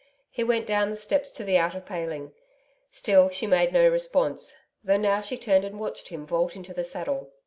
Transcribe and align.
He 0.31 0.43
went 0.43 0.65
down 0.65 0.89
the 0.89 0.95
steps 0.95 1.29
to 1.29 1.43
the 1.43 1.59
outer 1.59 1.79
paling. 1.79 2.33
Still 2.91 3.29
she 3.29 3.45
made 3.45 3.71
no 3.71 3.87
response, 3.87 4.55
though 4.83 4.97
now 4.97 5.21
she 5.21 5.37
turned 5.37 5.63
and 5.63 5.79
watched 5.79 6.09
him 6.09 6.25
vault 6.25 6.55
into 6.55 6.73
the 6.73 6.83
saddle. 6.83 7.29